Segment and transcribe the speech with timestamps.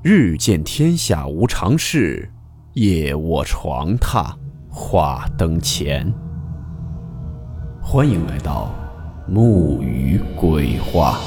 [0.00, 2.30] 日见天下无常事，
[2.74, 4.32] 夜卧床榻
[4.70, 6.08] 话灯前。
[7.82, 8.72] 欢迎来到
[9.26, 11.18] 木鱼鬼话。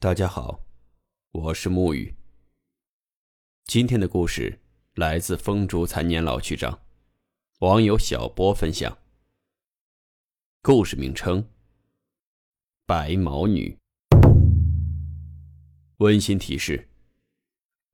[0.00, 0.58] 大家好，
[1.30, 2.12] 我是木鱼。
[3.66, 4.58] 今天的故事
[4.96, 6.80] 来自风烛残年老区长，
[7.60, 8.98] 网友小波分享。
[10.60, 11.42] 故事名称：
[12.84, 13.78] 白毛女。
[15.98, 16.88] 温馨提示：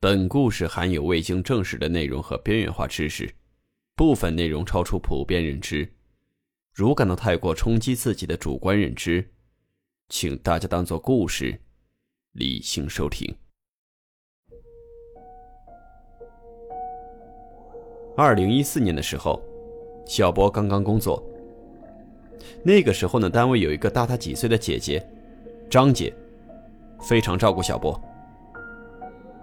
[0.01, 3.33] 本故事含有未经证实的内容和边缘化知识，
[3.95, 5.89] 部分内容超出普遍认知。
[6.73, 9.31] 如感到太过冲击自己的主观认知，
[10.09, 11.61] 请大家当做故事，
[12.33, 13.33] 理性收听。
[18.17, 19.41] 二零一四年的时候，
[20.07, 21.23] 小波刚刚工作。
[22.63, 25.07] 那个时候呢，单位有一个大他几岁的姐姐，
[25.69, 26.13] 张姐，
[27.01, 27.99] 非常照顾小波。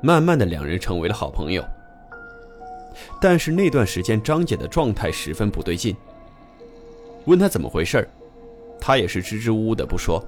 [0.01, 1.63] 慢慢的，两人成为了好朋友。
[3.21, 5.95] 但是那段时间，张姐的状态十分不对劲。
[7.25, 8.07] 问她怎么回事
[8.79, 10.23] 她也是支支吾吾的不说。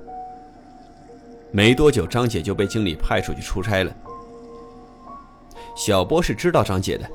[1.51, 3.95] 没多久，张姐就被经理派出去出差了。
[5.75, 7.09] 小波是知道张姐的，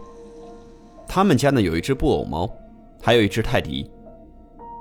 [1.06, 2.50] 他们家呢有一只布偶猫，
[3.00, 3.88] 还有一只泰迪。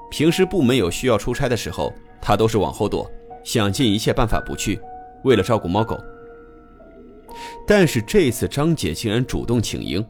[0.09, 3.09] 平时部门有需要出差的时候，他都是往后躲，
[3.43, 4.79] 想尽一切办法不去，
[5.23, 5.97] 为了照顾猫狗。
[7.67, 10.03] 但是这次张姐竟然主动请缨，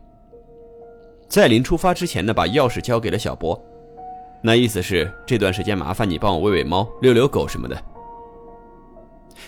[1.28, 3.60] 在临出发之前呢，把钥匙交给了小波，
[4.42, 7.76] 那意思是这段时间麻烦你帮我喂喂猫、遛遛狗什么的。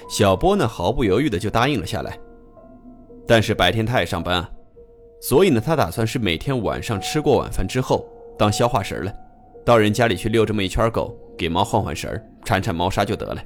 [0.09, 2.17] 小波呢毫不犹豫的就答应了下来，
[3.27, 4.49] 但是白天他也上班啊，
[5.21, 8.05] 所以呢他打算是每天晚上吃过晚饭之后
[8.37, 9.13] 当消化食了。
[9.65, 13.43] 到人家里去遛这么一圈狗，给猫换换食儿，铲铲猫砂就得了。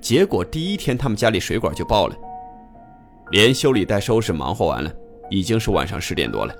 [0.00, 2.16] 结果第一天他们家里水管就爆了，
[3.30, 4.92] 连修理带收拾忙活完了，
[5.30, 6.54] 已经是晚上十点多了。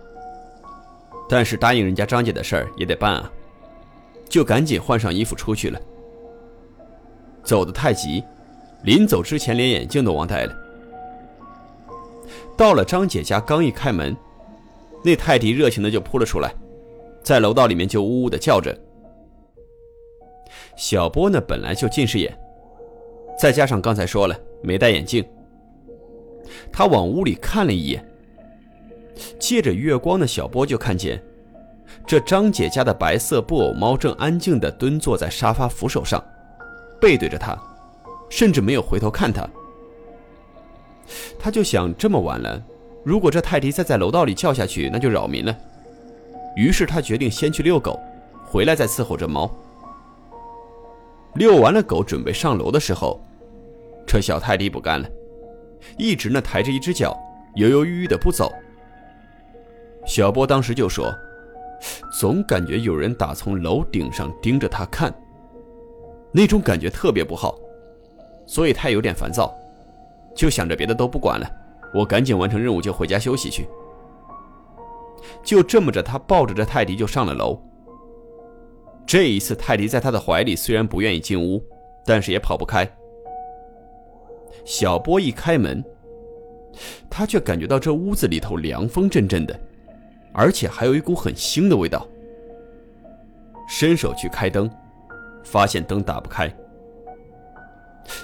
[1.29, 3.31] 但是答应人家张姐的事儿也得办啊，
[4.29, 5.81] 就赶紧换上衣服出去了。
[7.43, 8.23] 走得太急，
[8.83, 10.57] 临走之前连眼镜都忘带了。
[12.57, 14.17] 到了张姐家，刚一开门，
[15.05, 16.53] 那泰迪热情的就扑了出来。
[17.27, 18.73] 在楼道里面就呜呜的叫着。
[20.77, 22.33] 小波呢本来就近视眼，
[23.37, 25.25] 再加上刚才说了没戴眼镜，
[26.71, 28.09] 他往屋里看了一眼，
[29.41, 31.21] 借着月光的小波就看见，
[32.07, 36.25] 这张姐家的白色布偶猫正安静的蹲坐在沙发扶手上，
[37.01, 37.61] 背对着他，
[38.31, 39.45] 甚至没有回头看他。
[41.41, 42.63] 他就想这么晚了，
[43.03, 45.59] 如果这泰迪再在楼道里叫下去，那就扰民了。
[46.57, 48.01] 于是他决定先去遛狗，
[48.45, 49.49] 回来再伺候这猫。
[51.35, 53.21] 遛完了狗，准备上楼的时候，
[54.07, 55.07] 这小泰迪不干了，
[55.99, 57.15] 一直呢抬着一只脚，
[57.57, 58.51] 犹犹豫豫的不走。
[60.07, 61.15] 小波当时就说
[62.19, 65.13] ：“总感觉有人打从楼顶上盯着他看，
[66.33, 67.59] 那种感觉特别不好，
[68.47, 69.55] 所以他有点烦躁，
[70.35, 71.47] 就想着别的都不管了，
[71.93, 73.69] 我赶紧完成任务就回家休息去。”
[75.43, 77.61] 就这么着，他抱着这泰迪就上了楼。
[79.07, 81.63] 这一次，泰迪在他的怀里，虽然不愿意进屋，
[82.05, 82.89] 但是也跑不开。
[84.65, 85.85] 小波一开门，
[87.09, 89.59] 他却感觉到这屋子里头凉风阵阵的，
[90.33, 92.07] 而且还有一股很腥的味道。
[93.69, 94.69] 伸手去开灯，
[95.45, 96.53] 发现灯打不开。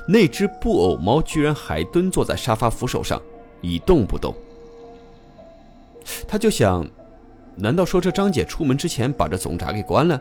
[0.06, 3.20] 那只布偶猫居然还蹲坐在沙发扶手上，
[3.60, 4.34] 一动不动。
[6.26, 6.86] 他就想，
[7.56, 10.20] 难道说这张姐出门之前把这总闸给关了？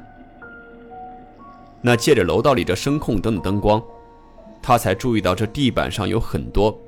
[1.82, 3.82] 那借着楼道里这声控灯的灯光，
[4.62, 6.80] 他才注意到这地板上有很多，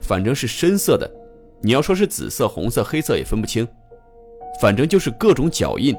[0.00, 1.10] 反正是深色的，
[1.60, 3.68] 你要说是紫色、红色、黑色也分不清，
[4.60, 5.94] 反正就是各种脚印，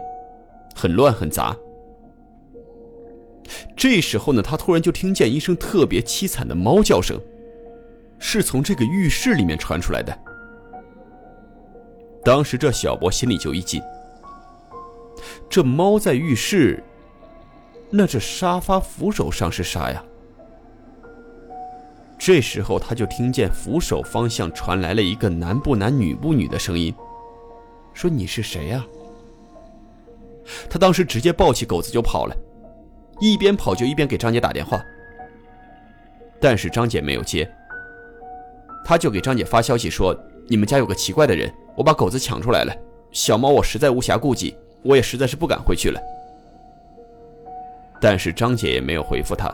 [0.75, 1.55] 很乱很杂。
[3.75, 7.19] 这时候呢，他突然就听见一声特别凄惨的猫叫声，
[8.17, 10.17] 是从这个浴室里面传出来的。
[12.23, 13.81] 当时这小博心里就一紧，
[15.49, 16.83] 这猫在浴室，
[17.89, 20.03] 那这沙发扶手上是啥呀？
[22.17, 26.93] 这时候他就听见扶手方向传来了一个男不男女不女的声音，
[27.93, 28.85] 说你是谁呀？
[30.69, 32.35] 他当时直接抱起狗子就跑了，
[33.21, 34.83] 一边跑就一边给张姐打电话，
[36.41, 37.49] 但是张姐没有接，
[38.83, 40.13] 他就给张姐发消息说
[40.49, 41.51] 你们家有个奇怪的人。
[41.79, 42.75] 我把狗子抢出来了，
[43.09, 44.53] 小猫我实在无暇顾及，
[44.83, 46.01] 我也实在是不敢回去了，
[48.01, 49.49] 但是张姐也没有回复他。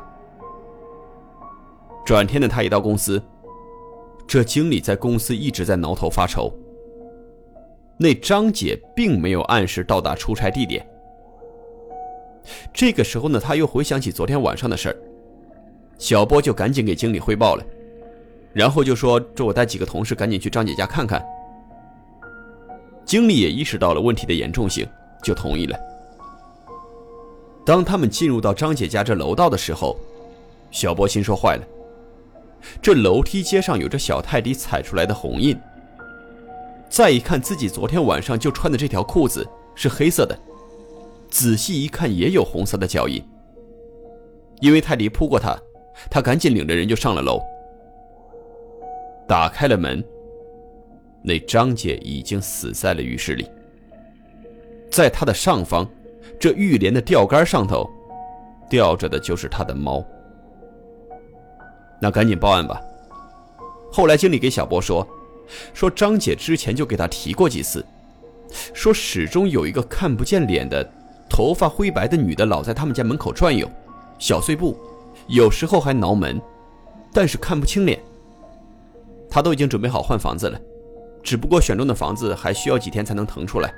[2.03, 3.21] 转天的他一到公司，
[4.25, 6.51] 这经理在公司一直在挠头发愁。
[7.95, 10.83] 那张姐并没有按时到达出差地点。
[12.73, 14.97] 这个时候呢，他又回想起昨天晚上的事儿，
[15.99, 17.63] 小波就赶紧给经理汇报了，
[18.51, 21.23] 然后就说：“这我带几个同事赶紧去张姐家看看。”
[23.05, 24.87] 经理也意识到了问题的严重性，
[25.21, 25.77] 就同意了。
[27.65, 29.95] 当他们进入到张姐家这楼道的时候，
[30.71, 31.63] 小波心说：“坏了。”
[32.81, 35.55] 这楼梯阶上有着小泰迪踩出来的红印。
[36.89, 40.37] 再一看，自己昨天晚上就穿的这条裤子是黑色的，
[41.29, 43.23] 仔细一看也有红色的脚印。
[44.61, 45.55] 因为泰迪扑过他，
[46.09, 47.39] 他赶紧领着人就上了楼，
[49.27, 50.03] 打开了门。
[51.25, 53.49] 那张姐已经死在了浴室里，
[54.91, 55.87] 在她的上方，
[56.39, 57.89] 这浴帘的吊杆上头，
[58.69, 60.05] 吊着的就是她的猫。
[61.99, 62.79] 那赶紧报案吧。
[63.91, 65.07] 后来经理给小波说，
[65.73, 67.83] 说张姐之前就给他提过几次，
[68.73, 70.87] 说始终有一个看不见脸的、
[71.27, 73.67] 头发灰白的女的老在他们家门口转悠，
[74.19, 74.77] 小碎步，
[75.27, 76.39] 有时候还挠门，
[77.11, 77.99] 但是看不清脸。
[79.29, 80.59] 他都已经准备好换房子了，
[81.25, 83.73] 只不过选中的房子还需要几天才能腾出来，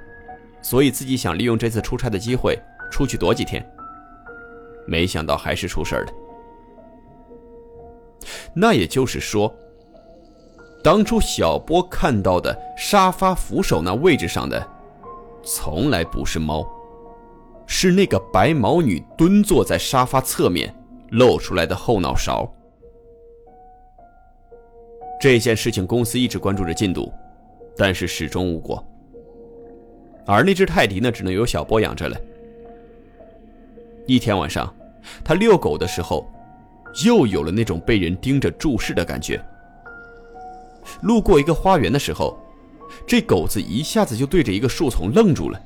[0.61, 2.59] 所以自己想利用这次出差的机会
[2.91, 3.65] 出去躲几天。
[4.85, 6.07] 没想到还是出事了。
[8.53, 9.53] 那也就是说，
[10.83, 14.69] 当初小波看到的沙发扶手那位置上的，
[15.41, 16.67] 从来不是猫，
[17.65, 20.73] 是那个白毛女蹲坐在沙发侧面
[21.11, 22.51] 露出来的后脑勺。
[25.19, 27.11] 这件事情公司一直关注着进度，
[27.77, 28.83] 但是始终无果。
[30.25, 32.17] 而那只泰迪呢，只能由小波养着了。
[34.05, 34.73] 一天晚上，
[35.23, 36.27] 他遛狗的时候。
[37.05, 39.39] 又有了那种被人盯着注视的感觉。
[41.01, 42.35] 路过一个花园的时候，
[43.05, 45.61] 这狗子一下子就对着一个树丛愣住了。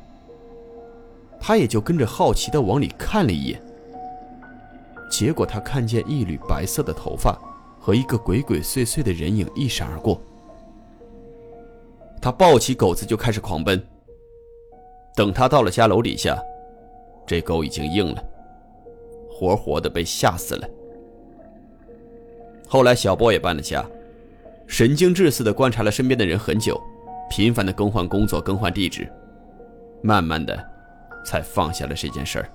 [1.39, 3.61] 他也就跟着好奇的往里看了一眼。
[5.09, 7.39] 结果他看见一缕白色的头发
[7.79, 10.21] 和一个鬼鬼祟祟的人影一闪而过。
[12.21, 13.83] 他抱起狗子就开始狂奔。
[15.15, 16.41] 等他到了家楼底下，
[17.25, 18.23] 这狗已经硬了，
[19.29, 20.69] 活活的被吓死了。
[22.68, 23.83] 后来，小波也搬了家，
[24.68, 26.79] 神经质似的观察了身边的人很久，
[27.29, 29.12] 频繁的更换工作、更换地址，
[30.01, 30.57] 慢慢的，
[31.25, 32.50] 才放下了这件事儿。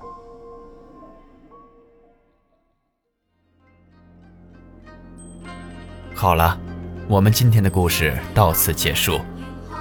[6.15, 6.59] 好了，
[7.07, 9.21] 我们今天的故事到此结束，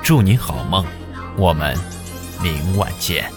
[0.05, 0.85] 祝你好梦，
[1.35, 1.75] 我们
[2.39, 3.34] 明晚见。